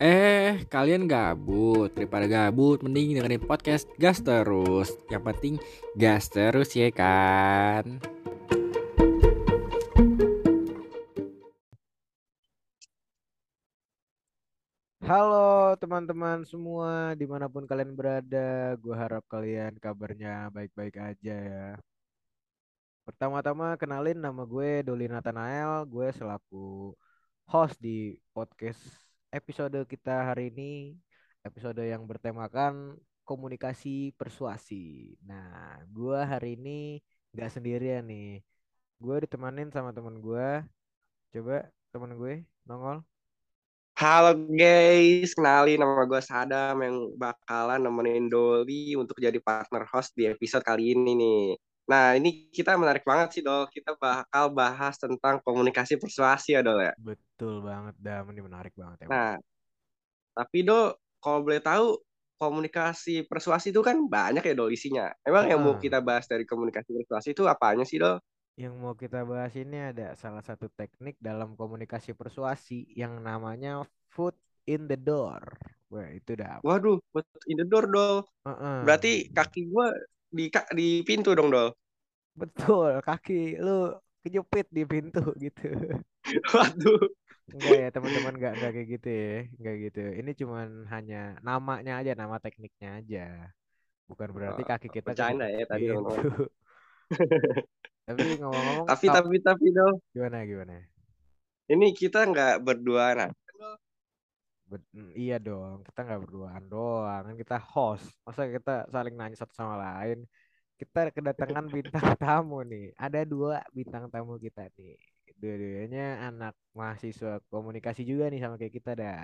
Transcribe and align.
Eh, 0.00 0.64
kalian 0.72 1.04
gabut. 1.04 1.92
Daripada 1.92 2.24
gabut, 2.24 2.80
mending 2.80 3.20
dengerin 3.20 3.44
podcast 3.44 3.84
gas 4.00 4.24
terus. 4.24 4.96
Yang 5.12 5.22
penting 5.28 5.54
gas 5.92 6.32
terus 6.32 6.72
ya 6.72 6.88
kan. 6.88 8.00
Halo 15.04 15.76
teman-teman 15.76 16.48
semua, 16.48 17.12
di 17.12 17.28
mana 17.28 17.52
pun 17.52 17.68
kalian 17.68 17.92
berada, 17.92 18.72
gue 18.80 18.96
harap 18.96 19.28
kalian 19.28 19.76
kabarnya 19.76 20.48
baik-baik 20.48 20.96
aja 20.96 21.36
ya. 21.36 21.66
Pertama-tama 23.04 23.76
kenalin 23.76 24.16
nama 24.16 24.48
gue 24.48 24.80
Doli 24.80 25.12
Nathanael, 25.12 25.84
gue 25.84 26.08
selaku 26.16 26.96
host 27.52 27.76
di 27.84 28.16
podcast 28.32 29.09
episode 29.30 29.86
kita 29.86 30.34
hari 30.34 30.50
ini, 30.50 30.98
episode 31.46 31.78
yang 31.86 32.02
bertemakan 32.02 32.98
komunikasi 33.22 34.10
persuasi. 34.18 35.14
Nah, 35.22 35.78
gue 35.86 36.18
hari 36.18 36.58
ini 36.58 36.98
nggak 37.30 37.50
sendirian 37.54 38.02
nih, 38.10 38.42
gue 38.98 39.16
ditemanin 39.22 39.70
sama 39.70 39.94
teman 39.94 40.18
gue. 40.18 40.66
Coba 41.30 41.70
teman 41.94 42.18
gue 42.18 42.42
nongol. 42.66 43.06
Halo 43.94 44.34
guys, 44.50 45.30
kenalin 45.36 45.78
nama 45.78 46.02
gue 46.08 46.22
Sadam 46.24 46.82
yang 46.82 46.96
bakalan 47.14 47.86
nemenin 47.86 48.26
Doli 48.26 48.98
untuk 48.98 49.20
jadi 49.22 49.38
partner 49.38 49.86
host 49.86 50.16
di 50.18 50.26
episode 50.26 50.66
kali 50.66 50.90
ini 50.96 51.12
nih. 51.14 51.42
Nah, 51.90 52.14
ini 52.14 52.46
kita 52.54 52.78
menarik 52.78 53.02
banget 53.02 53.34
sih, 53.34 53.42
Dol. 53.42 53.66
Kita 53.66 53.98
bakal 53.98 54.54
bahas 54.54 54.94
tentang 54.94 55.42
komunikasi 55.42 55.98
persuasi 55.98 56.54
ya, 56.54 56.62
Dol 56.62 56.78
ya. 56.86 56.94
Betul 57.02 57.66
banget, 57.66 57.98
Dam. 57.98 58.30
Ini 58.30 58.40
menarik 58.46 58.70
banget 58.78 59.10
emang. 59.10 59.10
Nah, 59.10 59.32
tapi 60.38 60.62
Dol, 60.62 60.94
kalau 61.18 61.42
boleh 61.42 61.58
tahu, 61.58 61.98
komunikasi 62.38 63.26
persuasi 63.26 63.74
itu 63.74 63.82
kan 63.82 63.98
banyak 64.06 64.40
ya, 64.46 64.54
Dol, 64.54 64.70
isinya. 64.70 65.10
Emang 65.26 65.50
yang 65.50 65.58
mau 65.58 65.74
Ah. 65.74 65.82
kita 65.82 65.98
bahas 65.98 66.30
dari 66.30 66.46
komunikasi 66.46 66.94
persuasi 66.94 67.34
itu 67.34 67.42
apanya 67.50 67.82
sih, 67.82 67.98
Dol? 67.98 68.22
Yang 68.54 68.74
mau 68.78 68.94
kita 68.94 69.26
bahas 69.26 69.50
ini 69.58 69.90
ada 69.90 70.14
salah 70.14 70.46
satu 70.46 70.70
teknik 70.70 71.18
dalam 71.18 71.58
komunikasi 71.58 72.14
persuasi 72.14 72.86
yang 72.94 73.18
namanya 73.18 73.82
foot 74.14 74.38
in 74.62 74.86
the 74.86 74.94
door. 74.94 75.42
Wah, 75.90 76.06
itu 76.06 76.38
dah. 76.38 76.62
Waduh, 76.62 77.02
foot 77.10 77.26
in 77.50 77.58
the 77.58 77.66
door, 77.66 77.90
Dol. 77.90 78.22
Heeh. 78.46 78.86
Berarti 78.86 79.12
kaki 79.34 79.66
gue 79.66 79.86
di, 80.30 80.46
di 80.74 80.88
pintu 81.02 81.34
dong, 81.34 81.50
Dol. 81.50 81.74
Betul, 82.38 83.02
kaki 83.02 83.58
lu 83.58 83.94
kejepit 84.22 84.66
di 84.70 84.82
pintu 84.86 85.34
gitu. 85.36 85.74
Waduh. 86.54 87.02
Enggak 87.50 87.76
ya, 87.82 87.88
teman-teman 87.90 88.34
enggak 88.38 88.52
enggak 88.56 88.72
kayak 88.78 88.88
gitu 88.94 89.08
ya. 89.10 89.36
Enggak 89.58 89.76
gitu. 89.90 90.02
Ini 90.22 90.30
cuman 90.38 90.68
hanya 90.94 91.22
namanya 91.42 91.98
aja, 91.98 92.12
nama 92.14 92.38
tekniknya 92.38 93.02
aja. 93.02 93.26
Bukan 94.06 94.30
berarti 94.30 94.62
kaki 94.62 94.88
kita 94.90 95.10
Bercanda 95.10 95.50
ya 95.50 95.66
tadi, 95.66 95.90
teman-teman. 95.90 96.46
Tapi 98.10 98.42
ngomong-ngomong, 98.42 98.86
Tapi, 98.90 99.06
tapi, 99.06 99.38
tapi, 99.38 99.66
Dol. 99.70 100.02
gimana 100.10 100.42
gimana? 100.42 100.82
Ini 101.70 101.94
kita 101.94 102.26
nggak 102.26 102.58
berdua 102.66 103.14
nah. 103.14 103.30
Mm, 104.70 105.10
iya 105.20 105.34
dong, 105.46 105.76
kita 105.86 105.98
nggak 106.06 106.20
berduaan 106.24 106.64
doang, 106.72 107.22
kan 107.26 107.34
kita 107.42 107.54
host. 107.72 108.06
Masa 108.26 108.42
kita 108.56 108.70
saling 108.94 109.14
nanya 109.18 109.36
satu 109.40 109.54
sama 109.60 109.74
lain? 109.84 110.18
Kita 110.80 110.98
kedatangan 111.16 111.66
bintang 111.76 112.06
tamu 112.22 112.56
nih. 112.70 112.94
Ada 113.04 113.18
dua 113.32 113.62
bintang 113.76 114.04
tamu 114.12 114.34
kita 114.44 114.62
nih. 114.78 114.94
Dua-duanya 115.40 116.02
anak 116.30 116.54
mahasiswa 116.78 117.42
komunikasi 117.52 118.02
juga 118.10 118.24
nih 118.32 118.40
sama 118.44 118.54
kayak 118.60 118.74
kita 118.78 118.90
dah. 119.00 119.20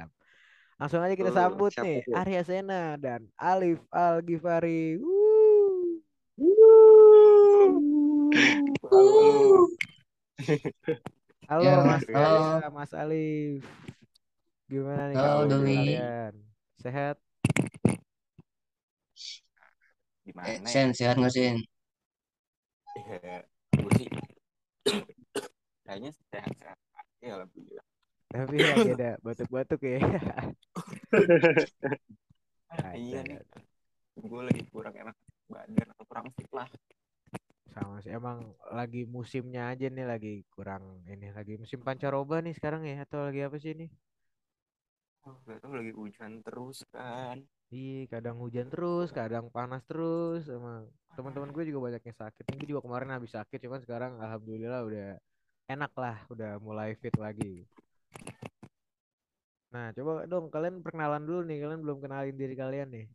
Langsung 0.80 1.00
aja 1.04 1.14
kita 1.20 1.32
Hmm, 1.32 1.36
sambut 1.38 1.72
siapa 1.72 1.96
nih 1.96 2.02
tuh? 2.06 2.20
Arya 2.20 2.42
Sena 2.48 2.96
dan 3.04 3.20
Alif 3.40 3.78
Al 3.92 4.20
Ghifari. 4.26 4.98
Halo. 8.90 9.68
Halo 11.48 11.66
Ya, 11.66 11.76
Mas 11.86 12.04
Mas 12.74 12.92
Alif. 12.94 13.64
Gimana 14.70 15.02
nih 15.10 15.18
Halo, 15.18 15.46
Doli. 15.50 15.72
kalian? 15.74 16.32
Sehat? 16.82 17.16
Eh, 20.46 20.58
Gimana 20.58 20.70
ya? 20.70 20.70
Sen, 20.70 20.88
sehat 20.98 21.16
nggak 21.18 21.32
Sen? 21.36 21.56
Ya, 22.96 23.44
gue 23.76 23.92
sih 23.98 24.08
kayaknya 25.86 26.10
sehat-sehat 26.32 26.78
aja 27.00 27.26
alhamdulillah. 27.36 27.86
Tapi 28.32 28.56
lagi 28.70 28.88
ada 28.94 29.08
batuk-batuk 29.24 29.80
ya. 29.86 29.98
Ah, 32.72 32.92
iya 33.04 33.18
nih, 33.28 33.38
gue 34.30 34.40
lagi 34.48 34.62
kurang 34.72 34.94
enak 35.02 35.16
badan 35.52 35.88
atau 35.94 36.04
kurang 36.10 36.26
fit 36.36 36.50
lah. 36.58 36.68
Sama 37.74 37.96
sih 38.04 38.12
emang 38.18 38.38
lagi 38.78 39.00
musimnya 39.14 39.62
aja 39.72 39.86
nih 39.96 40.06
lagi 40.12 40.32
kurang 40.54 40.84
ini 41.12 41.26
lagi 41.38 41.52
musim 41.62 41.80
pancaroba 41.86 42.36
nih 42.44 42.54
sekarang 42.58 42.82
ya 42.90 42.96
atau 43.06 43.18
lagi 43.26 43.40
apa 43.46 43.56
sih 43.62 43.70
ini? 43.76 43.86
Gak 45.46 45.62
tau 45.62 45.78
lagi 45.78 45.94
hujan 45.94 46.42
terus 46.42 46.82
kan. 46.90 47.38
Iya, 47.70 48.10
kadang 48.10 48.42
hujan 48.42 48.66
terus, 48.66 49.14
kadang 49.14 49.46
panas 49.46 49.86
terus. 49.86 50.50
Emang 50.50 50.90
teman-teman 51.14 51.54
gue 51.54 51.70
juga 51.70 51.86
banyak 51.86 52.02
yang 52.02 52.18
sakit. 52.18 52.42
Gue 52.50 52.66
juga 52.66 52.82
kemarin 52.82 53.14
habis 53.14 53.30
sakit, 53.30 53.62
cuman 53.62 53.78
sekarang 53.78 54.18
alhamdulillah 54.18 54.82
udah 54.82 55.08
enak 55.70 55.92
lah, 55.94 56.18
udah 56.34 56.58
mulai 56.58 56.98
fit 56.98 57.14
lagi. 57.14 57.62
Nah, 59.70 59.94
coba 59.94 60.26
dong 60.26 60.50
kalian 60.50 60.82
perkenalan 60.82 61.22
dulu 61.22 61.46
nih. 61.46 61.58
Kalian 61.62 61.80
belum 61.82 61.98
kenalin 62.02 62.34
diri 62.34 62.54
kalian 62.58 62.90
nih. 62.90 63.06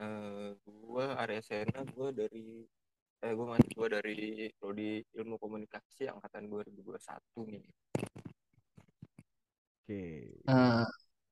Eh, 0.00 0.50
gue 0.58 1.04
Arya 1.06 1.38
Sena, 1.38 1.86
gue 1.86 2.08
dari 2.10 2.66
eh 3.20 3.32
gue 3.36 3.46
mahasiswa 3.46 3.86
dari 4.00 4.48
prodi 4.56 5.04
ilmu 5.12 5.36
komunikasi 5.36 6.08
angkatan 6.08 6.48
2021 6.50 7.52
nih. 7.52 7.66
Oke. 9.90 10.40
Eh, 10.54 10.84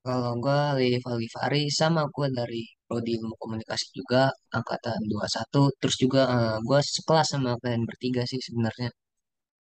kalau 0.07 0.33
gue 0.45 0.59
Liv 0.79 1.03
Alifari 1.13 1.63
sama 1.81 2.03
gue 2.15 2.27
dari 2.39 2.61
Prodi 2.87 3.11
Ilmu 3.19 3.35
Komunikasi 3.43 3.87
juga 3.99 4.23
angkatan 4.59 4.99
21 5.13 5.63
terus 5.81 5.97
juga 6.05 6.23
eh, 6.37 6.57
gue 6.69 6.81
sekelas 6.97 7.27
sama 7.35 7.51
kalian 7.63 7.85
bertiga 7.89 8.23
sih 8.31 8.41
sebenarnya. 8.47 8.91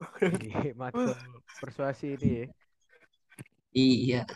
Matkul 0.81 1.15
persuasi 1.61 2.07
ini 2.19 2.29
ya. 2.43 2.47
Iya, 3.75 4.27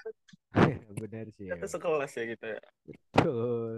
Benar 1.01 1.27
sih. 1.39 1.49
Kita 1.51 1.67
sekelas 1.67 2.13
ya 2.19 2.25
kita 2.33 2.47
ya. 2.59 2.61
Betul. 2.87 3.73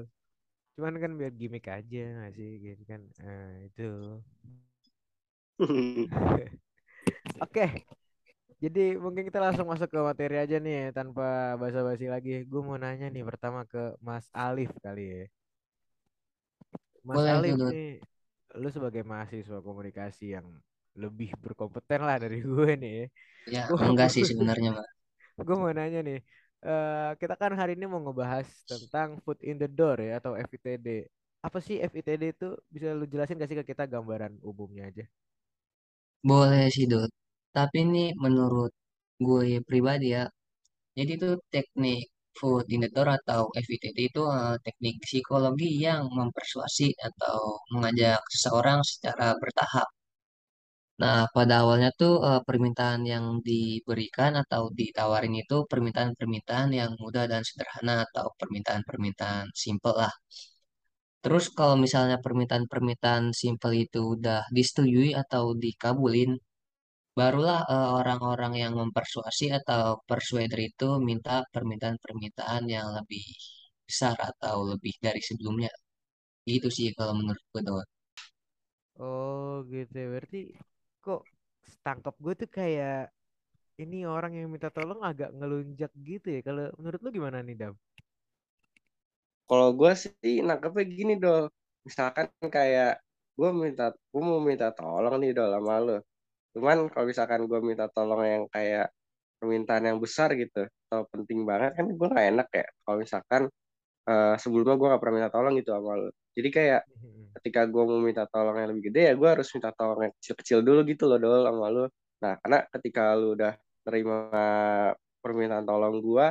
Cuman 0.75 0.95
kan 1.03 1.13
biar 1.19 1.33
gimmick 1.41 1.67
aja 1.71 2.03
nggak 2.19 2.33
sih 2.39 2.51
gitu 2.65 2.83
kan. 2.91 3.01
Eh, 3.23 3.71
itu. 3.71 3.91
Oke. 7.41 7.85
Jadi 8.63 8.81
mungkin 9.05 9.23
kita 9.29 9.39
langsung 9.45 9.67
masuk 9.73 9.89
ke 9.93 9.99
materi 10.09 10.35
aja 10.43 10.57
nih 10.67 10.79
tanpa 10.97 11.23
basa-basi 11.63 12.07
lagi. 12.15 12.31
Gue 12.51 12.61
mau 12.67 12.77
nanya 12.81 13.07
nih 13.15 13.23
pertama 13.31 13.61
ke 13.73 13.79
Mas 14.07 14.27
Alif 14.35 14.71
kali 14.85 15.03
ya. 15.15 15.25
Mas 17.09 17.23
Boleh 17.23 17.37
Alif 17.37 17.59
Dut. 17.59 17.67
nih, 17.69 18.01
lu 18.61 18.69
sebagai 18.77 19.03
mahasiswa 19.11 19.59
komunikasi 19.67 20.25
yang 20.37 20.47
lebih 21.03 21.31
berkompeten 21.43 22.01
lah 22.07 22.17
dari 22.23 22.39
gue 22.51 22.71
nih. 22.83 22.93
ya. 23.01 23.07
ya 23.55 23.65
Gua- 23.69 23.85
enggak 23.89 24.09
sih 24.15 24.25
sebenarnya 24.31 24.69
Mbak. 24.75 24.89
Gue 25.47 25.57
mau 25.61 25.71
nanya 25.79 25.99
nih, 26.09 26.19
eh 26.67 27.11
kita 27.21 27.35
kan 27.43 27.53
hari 27.61 27.73
ini 27.77 27.85
mau 27.93 28.01
ngebahas 28.05 28.47
tentang 28.71 29.09
food 29.25 29.39
in 29.49 29.57
the 29.61 29.69
door 29.79 29.97
ya 30.07 30.13
atau 30.21 30.33
FITD. 30.49 30.87
Apa 31.47 31.59
sih 31.67 31.77
FITD 31.91 32.23
itu? 32.35 32.47
Bisa 32.75 32.87
lu 32.99 33.05
jelasin 33.13 33.37
gak 33.41 33.49
sih 33.51 33.59
ke 33.61 33.67
kita 33.73 33.85
gambaran 33.93 34.33
umumnya 34.51 34.83
aja? 34.91 35.05
Boleh 36.29 36.67
sih 36.75 36.87
Dut. 36.91 37.11
Tapi 37.57 37.77
ini 37.87 38.05
menurut 38.25 38.73
gue 39.27 39.47
pribadi 39.69 40.07
ya, 40.17 40.25
jadi 40.99 41.11
itu 41.19 41.31
teknik 41.55 42.01
food 42.39 42.65
in 42.75 42.81
the 42.85 42.91
door 42.95 43.09
atau 43.19 43.41
FITT 43.67 43.85
itu 44.09 44.23
eh, 44.39 44.57
teknik 44.67 44.95
psikologi 45.05 45.69
yang 45.87 46.03
mempersuasi 46.19 46.87
atau 47.09 47.39
mengajak 47.73 48.21
seseorang 48.35 48.81
secara 48.91 49.27
bertahap 49.43 49.89
Nah, 51.03 51.21
pada 51.37 51.55
awalnya 51.63 51.91
tuh 52.01 52.15
eh, 52.29 52.41
permintaan 52.49 53.01
yang 53.13 53.25
diberikan 53.49 54.33
atau 54.43 54.63
ditawarin 54.79 55.35
itu 55.43 55.57
permintaan-permintaan 55.71 56.69
yang 56.81 56.91
mudah 57.03 57.25
dan 57.33 57.43
sederhana 57.49 57.95
atau 58.07 58.27
permintaan-permintaan 58.41 59.45
simple 59.65 59.95
lah. 60.03 60.13
Terus 61.25 61.45
kalau 61.59 61.77
misalnya 61.85 62.17
permintaan-permintaan 62.25 63.25
simple 63.43 63.75
itu 63.85 64.01
udah 64.15 64.41
disetujui 64.57 65.11
atau 65.23 65.45
dikabulin, 65.65 66.31
barulah 67.19 67.59
eh, 67.75 67.89
orang-orang 67.99 68.53
yang 68.63 68.73
mempersuasi 68.83 69.45
atau 69.59 69.85
persuader 70.11 70.61
itu 70.71 70.87
minta 71.09 71.35
permintaan-permintaan 71.55 72.63
yang 72.77 72.87
lebih 72.99 73.25
besar 73.89 74.17
atau 74.31 74.57
lebih 74.73 74.95
dari 75.07 75.21
sebelumnya. 75.29 75.71
Gitu 76.53 76.69
sih 76.77 76.89
kalau 76.99 77.15
menurut 77.21 77.45
gue 77.53 77.63
Dot. 77.69 77.89
Oh 79.07 79.53
gitu 79.73 79.95
ya. 80.03 80.07
Berarti 80.15 80.41
kok 81.05 81.21
setangkap 81.71 82.15
gue 82.25 82.35
tuh 82.41 82.51
kayak 82.59 82.97
ini 83.83 83.99
orang 84.17 84.33
yang 84.39 84.49
minta 84.55 84.69
tolong 84.77 85.01
agak 85.11 85.31
ngelunjak 85.39 85.93
gitu 86.09 86.29
ya. 86.37 86.41
Kalau 86.49 86.65
menurut 86.81 87.01
lu 87.05 87.11
gimana 87.19 87.39
nih, 87.47 87.57
Dam? 87.63 87.75
Kalau 89.49 89.69
gue 89.79 89.91
sih 90.03 90.35
nangkepnya 90.49 90.85
gini 90.97 91.13
dol. 91.25 91.45
Misalkan 91.87 92.27
kayak 92.57 92.91
gue 93.39 93.49
minta, 93.63 93.85
gue 94.13 94.23
mau 94.29 94.41
minta 94.49 94.67
tolong 94.79 95.15
nih 95.21 95.31
dol 95.37 95.51
sama 95.57 95.75
lu. 95.87 95.93
Cuman 96.55 96.89
kalau 96.93 97.07
misalkan 97.11 97.41
gue 97.51 97.61
minta 97.63 97.87
tolong 97.91 98.23
yang 98.25 98.45
kayak 98.51 98.91
permintaan 99.39 99.85
yang 99.91 99.99
besar 100.01 100.33
gitu, 100.39 100.65
atau 100.89 101.05
penting 101.13 101.45
banget 101.45 101.77
kan 101.79 101.87
gue 101.91 102.09
gak 102.09 102.27
enak 102.33 102.49
ya. 102.55 102.67
Kalau 102.87 102.97
misalkan 103.03 103.43
eh, 104.11 104.35
sebelumnya 104.43 104.75
gue 104.81 104.89
gak 104.95 105.03
pernah 105.03 105.17
minta 105.19 105.31
tolong 105.35 105.55
gitu 105.61 105.71
sama. 105.75 105.93
Jadi 106.37 106.49
kayak 106.51 106.83
ketika 107.41 107.61
gue 107.67 107.83
mau 107.83 107.99
minta 107.99 108.25
tolong 108.31 108.57
yang 108.61 108.69
lebih 108.73 108.95
gede 108.95 109.01
ya 109.11 109.15
gue 109.19 109.29
harus 109.29 109.49
minta 109.55 109.71
tolong 109.75 110.01
yang 110.07 110.15
kecil-kecil 110.23 110.59
dulu 110.63 110.81
gitu 110.87 111.05
loh 111.11 111.19
dol 111.19 111.43
sama 111.47 111.67
lu. 111.75 111.85
Nah 112.23 112.33
karena 112.43 112.59
ketika 112.73 113.03
lu 113.19 113.35
udah 113.37 113.53
terima 113.85 114.19
permintaan 115.23 115.67
tolong 115.67 115.99
gue, 115.99 116.27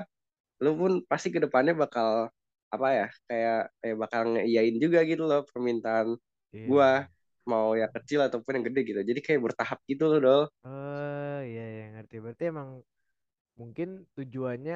lu 0.63 0.71
pun 0.79 0.91
pasti 1.09 1.29
ke 1.33 1.39
depannya 1.43 1.75
bakal 1.75 2.31
apa 2.73 2.87
ya 2.89 3.07
kayak 3.29 3.61
kayak 3.83 3.97
bakal 4.01 4.21
ngeiyain 4.33 4.75
juga 4.81 4.99
gitu 5.05 5.23
loh 5.29 5.45
permintaan 5.45 6.17
gua 6.65 7.05
iya. 7.05 7.22
Mau 7.51 7.67
yang 7.81 7.91
kecil 7.95 8.19
ataupun 8.27 8.51
yang 8.61 8.65
gede 8.69 8.79
gitu. 8.89 8.99
Jadi 9.09 9.19
kayak 9.25 9.41
bertahap 9.45 9.79
gitu 9.91 10.03
loh 10.11 10.19
dol. 10.25 10.43
Oh, 10.65 11.37
iya, 11.49 11.61
iya, 11.73 11.83
ngerti. 11.93 12.15
Berarti 12.23 12.43
emang 12.53 12.69
mungkin 13.61 13.89
tujuannya 14.17 14.75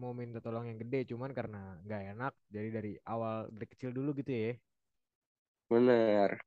mau 0.00 0.12
minta 0.20 0.38
tolong 0.46 0.64
yang 0.70 0.78
gede, 0.82 0.98
cuman 1.12 1.30
karena 1.38 1.58
nggak 1.84 2.02
enak, 2.14 2.32
jadi 2.54 2.68
dari 2.76 2.92
awal 3.12 3.36
dari 3.54 3.66
kecil 3.72 3.90
dulu 3.98 4.10
gitu 4.20 4.32
ya. 4.44 4.52
bener. 5.70 6.40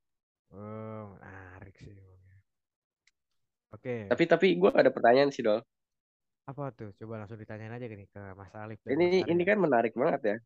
Oh, 0.52 1.16
menarik 1.16 1.76
sih. 1.80 1.96
Oke, 3.72 3.96
tapi 4.10 4.24
tapi 4.32 4.46
gua 4.60 4.70
ada 4.80 4.90
pertanyaan 4.92 5.30
sih 5.32 5.42
dol. 5.46 5.60
Apa 6.50 6.64
tuh? 6.78 6.88
Coba 6.98 7.14
langsung 7.20 7.38
ditanyain 7.42 7.74
aja 7.76 7.86
nih 7.90 8.08
ke 8.14 8.20
Mas 8.38 8.52
Alif 8.62 8.80
ini 8.92 9.04
Mas 9.20 9.32
ini 9.32 9.42
kan 9.48 9.58
menarik 9.64 9.92
banget 10.02 10.20
ya. 10.30 10.36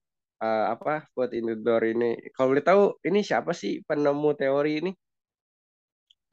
Eh, 0.43 0.65
apa 0.75 1.07
buat 1.15 1.31
indoor 1.39 1.83
ini. 1.93 2.05
Kalau 2.35 2.49
boleh 2.53 2.65
tahu 2.71 2.83
ini 3.09 3.19
siapa 3.29 3.53
sih 3.55 3.73
penemu 3.89 4.29
teori 4.41 4.71
ini 4.83 4.91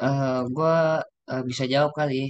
Eh 0.08 0.42
gua 0.56 0.76
eh, 1.32 1.44
bisa 1.50 1.64
jawab 1.74 1.92
kali. 2.00 2.22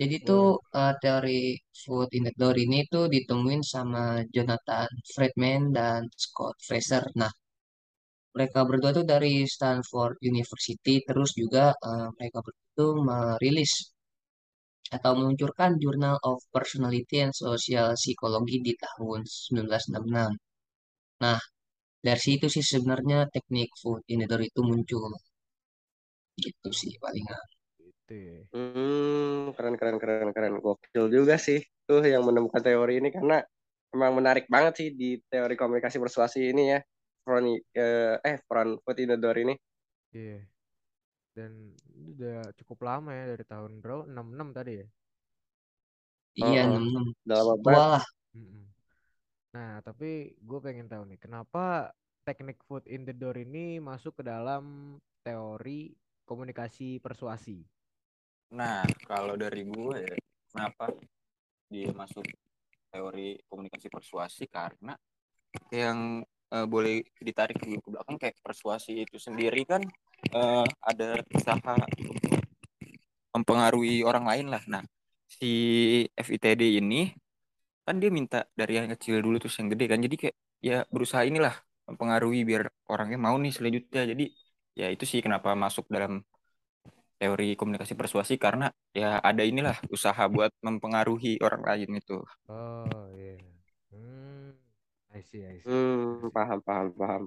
Jadi 0.00 0.16
tuh 0.28 0.44
Boleh. 0.62 0.78
eh, 0.80 0.94
teori 1.02 1.40
food 1.82 2.08
in 2.16 2.22
the 2.26 2.32
door 2.40 2.56
ini 2.64 2.78
tuh 2.92 3.04
ditemuin 3.14 3.62
sama 3.74 4.02
Jonathan 4.34 4.88
Friedman 5.12 5.62
dan 5.78 6.00
Scott 6.24 6.56
Fraser. 6.66 7.04
Nah, 7.20 7.32
mereka 8.34 8.60
berdua 8.68 8.90
tuh 8.98 9.06
dari 9.12 9.34
Stanford 9.54 10.14
University. 10.32 10.94
Terus 11.08 11.30
juga 11.40 11.64
eh, 11.90 12.08
mereka 12.16 12.38
berdua 12.46 12.70
tuh 12.78 12.92
merilis 13.08 13.72
atau 14.96 15.12
meluncurkan 15.18 15.70
Journal 15.82 16.16
of 16.30 16.38
Personality 16.56 17.16
and 17.24 17.34
Social 17.44 17.88
Psychology 18.00 18.56
di 18.66 18.72
tahun 18.84 19.20
1966. 19.24 20.32
Nah, 21.24 21.40
dari 22.06 22.20
situ 22.26 22.46
sih 22.54 22.64
sebenarnya 22.72 23.18
teknik 23.34 23.70
food 23.82 24.02
in 24.12 24.18
the 24.22 24.26
door 24.30 24.42
itu 24.50 24.60
muncul. 24.70 25.12
Gitu 26.38 26.68
sih 26.70 26.94
palingan. 27.02 27.42
gitu 27.78 28.14
ya. 28.14 28.40
hmm 28.56 29.52
keren 29.52 29.74
keren 29.76 29.96
keren 30.00 30.30
keren 30.32 30.54
gokil 30.64 31.12
juga 31.12 31.36
sih 31.36 31.60
tuh 31.84 32.00
yang 32.04 32.24
menemukan 32.24 32.64
teori 32.64 33.00
ini 33.04 33.12
karena 33.12 33.44
emang 33.92 34.16
menarik 34.16 34.48
banget 34.48 34.72
sih 34.80 34.88
di 34.96 35.20
teori 35.28 35.54
komunikasi 35.56 36.00
persuasi 36.00 36.48
ini 36.48 36.72
ya 36.72 36.80
front 37.20 37.48
eh, 37.76 38.16
eh 38.24 38.36
front 38.48 38.80
foot 38.80 38.96
indoor 38.96 39.36
ini 39.36 39.54
Iya. 40.12 40.40
Dan 41.36 41.76
ini 41.94 42.16
udah 42.16 42.50
cukup 42.58 42.78
lama 42.82 43.12
ya 43.12 43.24
dari 43.30 43.44
tahun 43.44 43.78
berapa? 43.78 44.08
66 44.08 44.48
tadi 44.56 44.72
ya. 44.80 44.86
Iya, 46.38 46.62
Heeh. 46.64 46.80
66. 46.80 47.28
udah 47.28 47.36
lama 47.36 47.54
Tua 47.54 47.62
banget 47.62 47.88
lah. 47.92 48.04
Nah, 49.48 49.70
tapi 49.82 50.10
gue 50.38 50.58
pengen 50.60 50.88
tahu 50.88 51.02
nih, 51.08 51.18
kenapa 51.18 51.92
teknik 52.24 52.60
foot 52.68 52.84
in 52.86 53.08
the 53.08 53.14
door 53.16 53.36
ini 53.36 53.80
masuk 53.80 54.20
ke 54.20 54.22
dalam 54.26 54.96
teori 55.24 55.92
komunikasi 56.28 57.00
persuasi? 57.00 57.64
Nah, 58.52 58.84
kalau 59.08 59.40
dari 59.40 59.64
gue 59.64 59.96
ya, 60.04 60.14
kenapa 60.52 60.92
dia 61.72 61.88
masuk 61.96 62.24
teori 62.92 63.36
komunikasi 63.48 63.88
persuasi 63.88 64.44
karena 64.48 64.92
yang 65.72 66.24
eh, 66.52 66.66
boleh 66.68 67.04
ditarik 67.20 67.56
dulu 67.60 67.80
ke 67.80 67.88
belakang 67.92 68.16
kayak 68.20 68.36
persuasi 68.40 69.04
itu 69.04 69.16
sendiri 69.20 69.64
kan 69.68 69.80
eh, 70.32 70.66
ada 70.84 71.20
usaha 71.32 71.76
mempengaruhi 73.32 74.02
orang 74.04 74.24
lain 74.24 74.46
lah. 74.52 74.62
Nah, 74.68 74.82
si 75.28 75.52
FITD 76.16 76.80
ini 76.80 77.12
kan 77.84 77.96
dia 78.00 78.10
minta 78.12 78.44
dari 78.52 78.76
yang 78.80 78.88
kecil 78.92 79.20
dulu 79.24 79.36
terus 79.40 79.56
yang 79.60 79.68
gede 79.72 79.84
kan. 79.88 80.00
Jadi 80.00 80.16
kayak 80.16 80.36
ya 80.64 80.78
berusaha 80.88 81.22
inilah 81.24 81.54
mempengaruhi 81.88 82.44
biar 82.48 82.68
orangnya 82.88 83.18
mau 83.20 83.36
nih 83.36 83.52
selanjutnya. 83.52 84.02
Jadi 84.12 84.24
ya 84.80 84.86
itu 84.94 85.04
sih 85.10 85.20
kenapa 85.26 85.50
masuk 85.64 85.84
dalam 85.94 86.12
teori 87.18 87.58
komunikasi 87.58 87.94
persuasi 87.98 88.34
karena 88.38 88.70
ya 88.94 89.18
ada 89.18 89.42
inilah 89.42 89.76
usaha 89.90 90.22
buat 90.34 90.52
mempengaruhi 90.62 91.42
orang 91.42 91.62
lain 91.66 91.90
itu. 92.00 92.18
Oh 92.48 93.08
iya. 93.16 93.36
Hmm, 93.90 94.52
I 95.14 95.20
see, 95.22 95.44
I 95.44 95.58
see. 95.58 95.68
Hmm, 95.68 96.30
paham, 96.34 96.60
paham, 96.62 96.88
paham. 96.98 97.22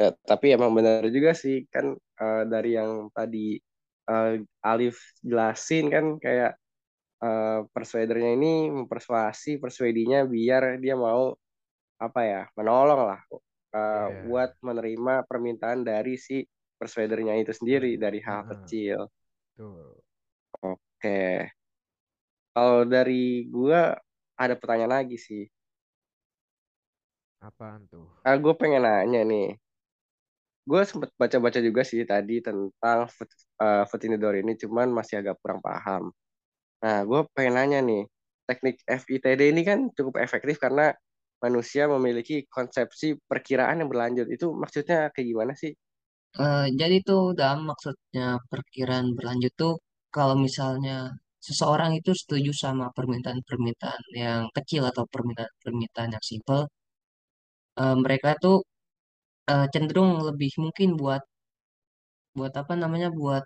Ya, 0.00 0.08
tapi 0.26 0.46
emang 0.56 0.72
benar 0.74 1.04
juga 1.14 1.30
sih 1.36 1.68
kan 1.74 1.94
eh, 2.22 2.42
dari 2.52 2.70
yang 2.78 3.12
tadi 3.16 3.60
eh, 4.10 4.30
Alif 4.64 4.96
jelasin 5.22 5.84
kan 5.94 6.04
kayak 6.24 6.52
eh, 7.24 7.58
persuadernya 7.74 8.30
ini 8.38 8.72
mempersuasi 8.78 9.50
persuadinya 9.62 10.18
biar 10.34 10.62
dia 10.82 10.94
mau 10.98 11.34
apa 12.02 12.20
ya 12.26 12.40
menolong 12.58 13.02
lah 13.10 13.20
eh, 13.76 14.08
Iya, 14.08 14.18
buat 14.24 14.50
menerima 14.66 15.14
permintaan 15.30 15.80
dari 15.90 16.14
si 16.26 16.36
persuadernya 16.80 17.34
itu 17.42 17.52
sendiri 17.60 17.90
Persu- 17.92 18.04
dari 18.04 18.18
hal 18.28 18.40
Heeh, 18.48 18.50
kecil. 18.50 18.98
tuh. 19.56 20.02
Oke, 20.62 21.12
kalau 22.54 22.80
dari 22.88 23.48
gua 23.54 23.80
ada 24.42 24.54
pertanyaan 24.60 24.94
lagi 25.04 25.16
sih. 25.20 25.42
Apaan 27.48 27.82
tuh? 27.92 28.08
Ah, 28.28 28.36
gue 28.42 28.52
pengen 28.60 28.82
nanya 28.86 29.20
nih. 29.30 29.46
Gue 30.70 30.82
sempet 30.86 31.10
baca-baca 31.18 31.58
juga 31.58 31.82
sih 31.82 32.02
tadi 32.06 32.38
tentang 32.38 32.98
eh, 33.62 34.14
door 34.22 34.34
ini, 34.38 34.52
cuman 34.62 34.88
masih 34.94 35.14
agak 35.22 35.36
kurang 35.42 35.58
paham. 35.66 36.02
Nah, 36.84 36.98
gue 37.08 37.20
pengen 37.36 37.54
nanya 37.58 37.78
nih, 37.84 38.02
teknik 38.48 38.76
FITD 38.86 39.42
ini 39.52 39.62
kan 39.70 39.78
cukup 39.96 40.16
efektif 40.24 40.56
karena 40.64 40.94
manusia 41.44 41.82
memiliki 41.94 42.34
konsepsi 42.56 43.06
perkiraan 43.30 43.76
yang 43.82 43.90
berlanjut. 43.92 44.26
Itu 44.34 44.46
maksudnya 44.62 44.98
kayak 45.14 45.26
gimana 45.32 45.52
sih? 45.62 45.72
Eh, 46.44 46.66
jadi 46.80 46.96
tuh 47.08 47.22
dalam 47.40 47.60
maksudnya 47.70 48.24
perkiraan 48.52 49.08
berlanjut 49.18 49.52
tuh 49.62 49.72
kalau 50.16 50.36
misalnya 50.46 50.92
seseorang 51.46 51.92
itu 51.98 52.10
setuju 52.20 52.50
sama 52.64 52.86
permintaan-permintaan 52.96 54.02
yang 54.22 54.42
kecil 54.56 54.82
atau 54.90 55.04
permintaan-permintaan 55.12 56.10
yang 56.16 56.24
simple, 56.32 56.62
eh, 57.80 57.94
mereka 58.04 58.30
tuh 58.44 58.56
eh, 59.52 59.66
cenderung 59.74 60.10
lebih 60.28 60.52
mungkin 60.64 60.88
buat 61.00 61.22
buat 62.36 62.52
apa 62.60 62.74
namanya 62.82 63.08
buat 63.18 63.44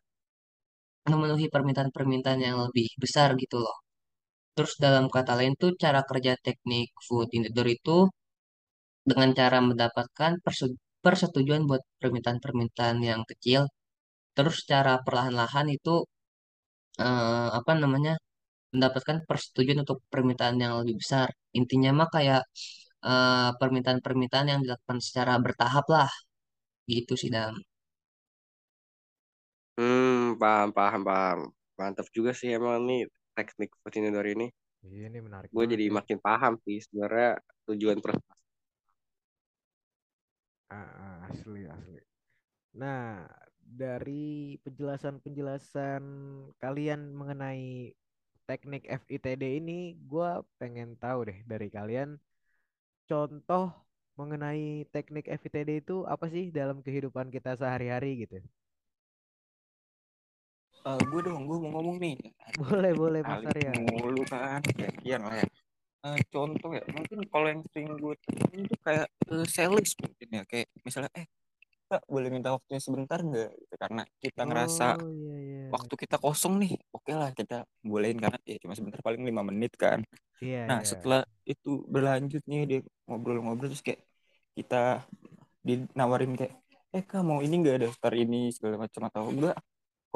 memenuhi 1.11 1.47
permintaan-permintaan 1.55 2.41
yang 2.47 2.57
lebih 2.67 2.87
besar 3.03 3.29
gitu 3.43 3.57
loh. 3.65 3.77
Terus 4.57 4.75
dalam 4.85 5.07
kata 5.17 5.33
lain 5.41 5.55
tuh 5.63 5.71
cara 5.85 6.01
kerja 6.11 6.33
teknik 6.47 6.89
food 7.07 7.29
in 7.37 7.43
the 7.47 7.53
door 7.57 7.69
itu 7.79 7.99
dengan 9.11 9.31
cara 9.39 9.59
mendapatkan 9.71 10.33
perse- 10.45 10.79
persetujuan 11.05 11.63
buat 11.71 11.83
permintaan-permintaan 12.03 12.99
yang 13.11 13.23
kecil, 13.31 13.63
terus 14.37 14.55
secara 14.63 14.95
perlahan-lahan 15.07 15.69
itu 15.79 15.95
eh, 17.05 17.49
apa 17.59 17.73
namanya 17.83 18.13
mendapatkan 18.75 19.19
persetujuan 19.29 19.81
untuk 19.85 19.99
permintaan 20.15 20.57
yang 20.65 20.75
lebih 20.81 20.97
besar. 21.03 21.29
Intinya 21.61 21.91
mah 22.01 22.09
kayak 22.17 22.43
eh, 23.07 23.51
permintaan-permintaan 23.61 24.47
yang 24.53 24.61
dilakukan 24.65 25.01
secara 25.07 25.33
bertahap 25.47 25.87
lah, 25.97 26.11
gitu 26.95 27.15
sih 27.23 27.31
Dam. 27.37 27.55
Hmm, 29.79 30.37
paham, 30.41 30.69
paham, 30.77 31.03
paham. 31.09 31.39
Mantap 31.79 32.07
juga 32.17 32.31
sih 32.39 32.49
emang 32.59 32.79
nih 32.89 33.01
teknik 33.37 33.71
door 34.15 34.27
ini. 34.35 34.47
Iya, 34.89 35.05
ini 35.11 35.19
menarik 35.27 35.53
Gue 35.55 35.65
jadi 35.73 35.85
ya. 35.87 35.97
makin 35.99 36.19
paham 36.27 36.53
sih 36.65 36.79
sebenarnya 36.85 37.29
tujuan 37.67 37.99
per 38.05 38.13
Ah, 40.71 40.91
ah, 41.07 41.17
asli, 41.31 41.63
asli. 41.77 42.01
Nah, 42.83 43.27
dari 43.83 44.57
penjelasan-penjelasan 44.65 46.05
kalian 46.63 47.03
mengenai 47.21 47.93
teknik 48.49 48.85
FITD 49.03 49.45
ini, 49.61 49.81
gue 50.13 50.31
pengen 50.61 50.91
tahu 51.05 51.21
deh 51.31 51.39
dari 51.53 51.69
kalian 51.77 52.11
contoh 53.11 53.65
mengenai 54.21 54.87
teknik 54.95 55.27
FITD 55.41 55.71
itu 55.83 55.97
apa 56.15 56.27
sih 56.35 56.45
dalam 56.59 56.79
kehidupan 56.87 57.29
kita 57.35 57.53
sehari-hari 57.61 58.11
gitu. 58.27 58.39
Eh, 60.87 61.01
gue 61.11 61.21
dong, 61.27 61.43
gue 61.51 61.57
mau 61.61 61.71
ngomong 61.79 61.97
nih. 61.99 62.15
Boleh, 62.57 62.93
boleh 62.95 63.21
Mas 63.27 63.43
Arya. 63.43 63.73
mulu 63.75 64.23
kan, 64.31 64.63
gantian 64.79 65.21
lah 65.27 65.35
ya. 65.43 65.47
Eh, 66.07 66.19
contoh 66.31 66.71
ya, 66.71 66.85
mungkin 66.95 67.19
kalau 67.27 67.47
yang 67.51 67.63
sering 67.75 67.91
gue 67.99 68.15
temuin 68.23 68.63
tuh 68.71 68.79
kayak 68.87 69.07
eh, 69.11 69.47
sales 69.51 69.91
mungkin 69.99 70.29
ya, 70.31 70.43
kayak 70.47 70.69
misalnya 70.87 71.11
eh 71.19 71.27
Kak, 71.87 72.03
boleh 72.11 72.35
minta 72.35 72.51
waktunya 72.51 72.83
sebentar 72.83 73.23
nggak? 73.23 73.51
Gitu. 73.63 73.75
Karena 73.79 74.03
kita 74.19 74.43
ngerasa 74.43 74.99
Oh 74.99 75.07
iya 75.15 75.37
iya. 75.39 75.63
waktu 75.71 75.95
kita 75.95 76.19
kosong 76.19 76.59
nih, 76.59 76.75
oke 76.91 77.15
lah 77.15 77.31
kita 77.31 77.63
bolehin 77.87 78.19
karena 78.19 78.39
ya 78.43 78.59
cuma 78.59 78.75
sebentar 78.75 78.99
paling 79.07 79.23
lima 79.23 79.47
menit 79.47 79.79
kan. 79.79 80.03
Iya 80.43 80.67
Nah 80.67 80.83
iya. 80.83 80.87
setelah 80.87 81.23
itu 81.47 81.87
berlanjut 81.87 82.43
nih 82.43 82.61
dia 82.67 82.81
ngobrol-ngobrol 83.07 83.71
terus 83.71 83.87
kayak 83.87 84.03
kita 84.59 85.07
dinawarin 85.63 86.35
kayak 86.35 86.59
eh 86.91 87.03
kak 87.07 87.23
mau 87.23 87.39
ini 87.39 87.55
nggak 87.63 87.87
daftar 87.87 88.13
ini 88.19 88.51
segala 88.51 88.83
macam 88.83 89.03
atau 89.07 89.31
enggak 89.31 89.57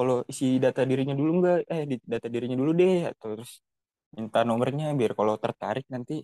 kalau 0.01 0.17
isi 0.33 0.47
data 0.65 0.83
dirinya 0.91 1.15
dulu 1.21 1.31
enggak 1.39 1.59
eh 1.75 1.83
di 1.91 1.97
data 2.13 2.27
dirinya 2.35 2.57
dulu 2.61 2.71
deh 2.81 2.97
atau 3.13 3.27
terus 3.37 3.53
minta 4.17 4.39
nomornya 4.49 4.87
biar 5.01 5.13
kalau 5.19 5.35
tertarik 5.45 5.87
nanti 5.95 6.15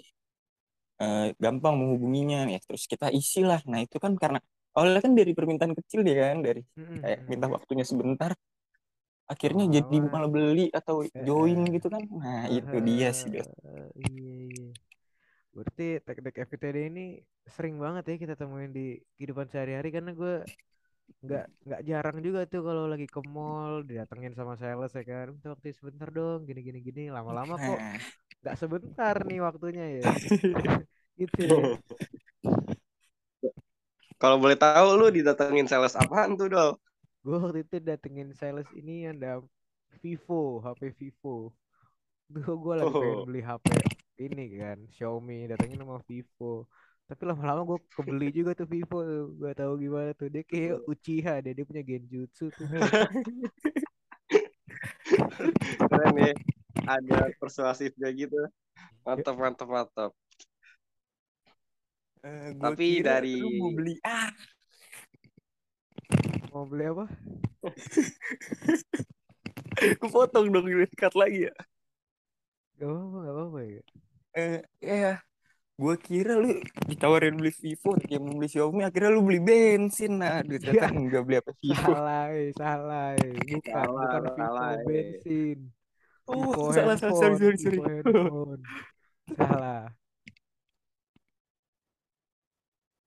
eh, 1.02 1.26
gampang 1.45 1.75
menghubunginya 1.80 2.38
ya 2.54 2.59
terus 2.66 2.83
kita 2.92 3.06
isi 3.21 3.40
lah 3.50 3.61
nah 3.71 3.80
itu 3.85 3.97
kan 4.04 4.12
karena 4.23 4.38
awalnya 4.76 5.00
kan 5.04 5.12
dari 5.21 5.33
permintaan 5.38 5.75
kecil 5.78 6.00
dia 6.06 6.14
kan 6.33 6.38
dari 6.47 6.61
Mm-mm, 6.76 7.00
kayak 7.04 7.18
mm-mm. 7.21 7.30
minta 7.30 7.47
waktunya 7.56 7.85
sebentar 7.90 8.33
akhirnya 9.26 9.64
jadi 9.76 9.97
Lama-lama. 9.99 10.14
malah 10.14 10.30
beli 10.30 10.66
atau 10.71 10.97
join 11.26 11.59
gitu 11.75 11.88
kan 11.95 12.02
nah 12.23 12.47
itu 12.47 12.76
dia 12.88 13.09
sih 13.11 13.28
iya 13.35 13.45
iya. 13.99 14.66
Berarti 15.56 16.04
teknik 16.04 16.37
FITD 16.37 16.76
ini 16.92 17.06
sering 17.49 17.80
banget 17.80 18.04
ya 18.12 18.16
kita 18.21 18.35
temuin 18.37 18.76
di 18.76 19.00
kehidupan 19.16 19.49
sehari-hari 19.49 19.88
karena 19.88 20.12
gue 20.12 20.35
nggak 21.25 21.44
nggak 21.66 21.80
jarang 21.90 22.16
juga 22.26 22.40
tuh 22.52 22.60
kalau 22.68 22.84
lagi 22.92 23.06
ke 23.14 23.20
mall 23.34 23.72
didatengin 23.88 24.32
sama 24.38 24.54
sales 24.62 24.90
ya 24.98 25.02
kan. 25.10 25.26
Minta 25.34 25.48
waktu 25.54 25.68
sebentar 25.78 26.08
dong 26.18 26.38
gini 26.48 26.60
gini 26.66 26.78
gini. 26.86 27.02
Lama-lama 27.16 27.54
kok 27.66 27.80
nggak 28.42 28.56
sebentar 28.62 29.14
nih 29.28 29.38
waktunya 29.46 29.84
ya. 30.00 30.04
Gitu. 31.20 31.44
Ya 31.48 31.78
Kalau 34.20 34.36
boleh 34.42 34.56
tahu 34.64 34.88
lu 35.00 35.06
didatengin 35.16 35.66
sales 35.70 35.94
apaan 36.02 36.30
tuh, 36.40 36.48
Dol? 36.54 36.70
gue 37.25 37.36
waktu 37.42 37.58
itu 37.66 37.76
datengin 37.88 38.28
sales 38.40 38.68
ini 38.80 38.94
ada 39.12 39.30
Vivo 40.00 40.42
HP 40.64 40.80
Vivo. 40.98 41.36
Tuh 42.32 42.54
gue 42.64 42.75
lagi 42.80 42.94
pengen 43.00 43.20
Oh. 43.20 43.26
beli 43.26 43.40
HP 43.48 43.66
ini 44.26 44.44
kan 44.60 44.78
Xiaomi. 44.96 45.38
Datengin 45.50 45.80
sama 45.82 45.98
Vivo 46.08 46.52
tapi 47.06 47.22
lama-lama 47.22 47.62
gue 47.62 47.78
kebeli 47.94 48.34
juga 48.34 48.50
tuh 48.58 48.66
Vivo 48.66 48.98
tuh 48.98 49.30
gak 49.38 49.62
tahu 49.62 49.78
gimana 49.78 50.10
tuh. 50.18 50.26
Dia 50.26 50.42
kayak 50.42 50.82
Uchiha 50.90 51.38
deh 51.38 51.54
dia 51.54 51.62
punya 51.62 51.86
genjutsu 51.86 52.50
tuh. 52.50 52.66
Keren 55.86 56.16
ya. 56.18 56.34
Ada 56.86 57.30
persuasifnya 57.38 58.10
gitu. 58.10 58.34
Mantap, 59.06 59.38
mantap, 59.38 59.68
mantap. 59.70 60.10
eh, 62.26 62.50
gua 62.58 62.75
Tapi 62.75 62.86
kira 62.98 63.22
dari- 63.22 63.38
lu 63.38 63.54
mau 63.54 63.70
beli 63.70 63.94
ah. 64.02 64.30
Mau 66.50 66.66
beli 66.66 66.84
apa? 66.90 67.06
Gue 70.00 70.10
potong 70.10 70.50
dong 70.50 70.66
cut 70.98 71.14
lagi 71.14 71.46
ya. 71.46 71.54
Gak 72.82 72.90
apa-apa 72.90 73.18
gak 73.22 73.34
apa-apa 73.34 73.58
ya. 73.62 73.82
Eh 74.36 74.58
ya 74.82 75.22
gue 75.76 75.95
kira 76.00 76.40
lu 76.40 76.56
ditawarin 76.88 77.37
beli 77.37 77.52
Vivo 77.52 78.00
dia 78.00 78.16
mau 78.16 78.33
beli 78.33 78.49
Xiaomi 78.49 78.80
akhirnya 78.80 79.12
lu 79.12 79.21
beli 79.28 79.40
bensin 79.45 80.16
nah 80.25 80.40
aduh 80.40 80.56
ternyata 80.56 80.88
Ya. 80.88 80.97
enggak 80.97 81.23
beli 81.28 81.37
apa 81.37 81.52
Vivo 81.61 81.90
salah 81.92 82.25
eh, 82.33 82.49
salah 82.56 83.06
eh. 83.21 83.33
bukan 83.37 83.73
Salah, 83.76 84.09
bukan 84.09 84.21
Vivo 84.25 84.37
salah, 84.40 84.71
eh. 84.73 84.85
bensin 84.88 85.59
oh 86.33 86.37
Vivo 86.40 86.73
salah 86.73 86.97
salah 86.97 87.16
sorry 87.21 87.37
sorry 87.37 87.59
sorry 87.61 87.78
salah 89.37 89.83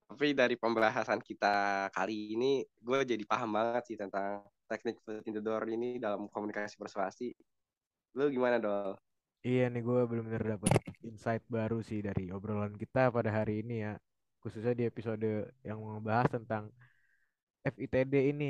Tapi 0.09 0.35
dari 0.35 0.59
pembahasan 0.59 1.23
kita 1.23 1.87
kali 1.95 2.35
ini, 2.35 2.59
gue 2.59 2.99
jadi 3.07 3.23
paham 3.23 3.55
banget 3.55 3.87
sih 3.87 3.95
tentang 3.95 4.43
teknik 4.67 4.99
foot 4.99 5.23
in 5.23 5.31
the 5.31 5.39
door 5.39 5.63
ini 5.63 5.95
dalam 5.95 6.27
komunikasi 6.27 6.75
persuasi. 6.75 7.31
Lu 8.19 8.27
gimana, 8.27 8.59
Dol? 8.59 8.99
Iya 9.47 9.61
nih 9.71 9.81
gue 9.87 9.99
benar-benar 10.09 10.43
dapat 10.59 10.71
insight 11.07 11.43
baru 11.55 11.75
sih 11.89 11.99
dari 12.07 12.23
obrolan 12.35 12.73
kita 12.81 12.99
pada 13.15 13.29
hari 13.37 13.51
ini 13.63 13.73
ya. 13.85 13.93
Khususnya 14.41 14.73
di 14.79 14.83
episode 14.91 15.27
yang 15.67 15.79
membahas 15.79 16.27
tentang 16.35 16.63
FITD 17.73 18.13
ini 18.31 18.45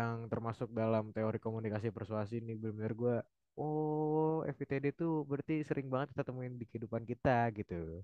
yang 0.00 0.26
termasuk 0.32 0.68
dalam 0.80 1.04
teori 1.14 1.38
komunikasi 1.46 1.88
persuasi 1.94 2.34
ini. 2.42 2.52
Benar-benar 2.58 2.92
gue 3.02 3.16
oh 3.62 4.42
FITD 4.56 4.86
tuh 5.00 5.12
berarti 5.30 5.54
sering 5.68 5.86
banget 5.92 6.08
kita 6.14 6.22
temuin 6.28 6.54
di 6.60 6.66
kehidupan 6.70 7.02
kita 7.10 7.30
gitu. 7.58 8.02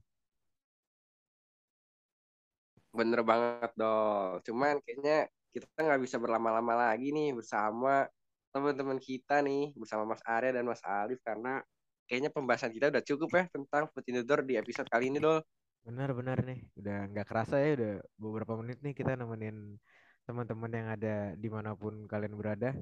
Bener 2.98 3.20
banget, 3.30 3.70
Dol. 3.80 4.38
Cuman 4.46 4.74
kayaknya 4.84 5.26
kita 5.54 5.78
nggak 5.84 6.00
bisa 6.04 6.16
berlama-lama 6.22 6.72
lagi 6.86 7.08
nih 7.16 7.32
bersama 7.38 8.06
teman-teman 8.52 8.98
kita 9.00 9.40
nih, 9.46 9.72
bersama 9.80 10.04
Mas 10.12 10.22
Arya 10.28 10.50
dan 10.56 10.64
Mas 10.68 10.82
Alif, 10.84 11.18
karena 11.24 11.64
kayaknya 12.12 12.28
pembahasan 12.28 12.76
kita 12.76 12.92
udah 12.92 13.00
cukup 13.00 13.30
ya 13.40 13.44
tentang 13.48 13.88
foot 13.88 14.04
in 14.12 14.20
the 14.20 14.24
door 14.28 14.44
di 14.44 14.60
episode 14.60 14.84
kali 14.92 15.08
ini, 15.08 15.16
Dol. 15.16 15.40
benar-benar 15.80 16.44
nih 16.44 16.60
udah 16.76 17.08
nggak 17.08 17.24
kerasa 17.24 17.56
ya 17.56 17.72
udah 17.72 17.92
beberapa 18.20 18.52
menit 18.60 18.84
nih 18.84 18.92
kita 18.92 19.16
nemenin 19.16 19.80
teman-teman 20.28 20.70
yang 20.70 20.88
ada 20.92 21.32
di 21.34 21.48
mana 21.48 21.72
pun 21.72 22.04
kalian 22.04 22.36
berada 22.36 22.76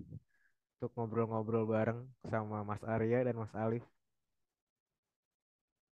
untuk 0.77 0.91
ngobrol-ngobrol 0.99 1.65
bareng 1.65 2.05
sama 2.27 2.67
Mas 2.67 2.83
Arya 2.83 3.23
dan 3.23 3.39
Mas 3.39 3.55
Alif 3.55 3.87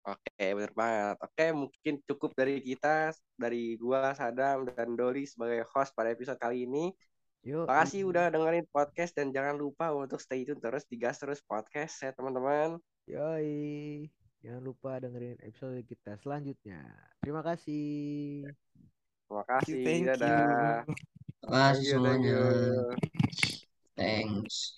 Oke, 0.07 0.55
bener 0.55 0.71
banget. 0.71 1.19
Oke, 1.19 1.45
mungkin 1.51 1.93
cukup 2.07 2.31
dari 2.31 2.63
kita, 2.63 3.11
dari 3.35 3.75
gua, 3.75 4.15
Sadam, 4.15 4.63
dan 4.71 4.95
Doli 4.95 5.27
sebagai 5.27 5.67
host 5.67 5.91
pada 5.91 6.15
episode 6.15 6.39
kali 6.39 6.63
ini. 6.63 6.95
Yuk, 7.43 7.67
Makasih 7.67 8.07
udah 8.07 8.31
dengerin 8.31 8.63
podcast 8.71 9.11
dan 9.11 9.35
jangan 9.35 9.59
lupa 9.59 9.91
untuk 9.91 10.23
stay 10.23 10.47
tune 10.47 10.63
terus 10.63 10.87
di 10.87 10.95
Gas 10.95 11.19
Terus 11.19 11.43
Podcast 11.43 11.99
ya 11.99 12.15
teman-teman. 12.15 12.79
Yoi. 13.07 14.03
Jangan 14.43 14.63
lupa 14.63 14.99
dengerin 14.99 15.39
episode 15.39 15.79
kita 15.87 16.19
selanjutnya. 16.19 16.83
Terima 17.23 17.39
kasih. 17.39 18.43
Terima 19.27 19.43
kasih, 19.47 19.83
thank 19.83 20.03
you 20.03 20.11
dadah. 20.11 20.83
You, 20.83 20.95
thank 21.47 21.83
semuanya. 21.83 22.41
Thanks. 23.95 24.75